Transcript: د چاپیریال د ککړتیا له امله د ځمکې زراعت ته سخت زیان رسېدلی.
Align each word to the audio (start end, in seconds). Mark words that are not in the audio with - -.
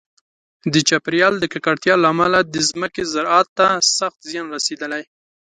د 0.73 0.75
چاپیریال 0.87 1.33
د 1.39 1.45
ککړتیا 1.53 1.95
له 2.01 2.07
امله 2.13 2.39
د 2.53 2.55
ځمکې 2.69 3.01
زراعت 3.13 3.47
ته 3.57 3.67
سخت 3.97 4.19
زیان 4.29 4.47
رسېدلی. 4.55 5.03